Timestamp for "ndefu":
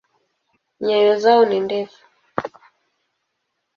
1.65-2.01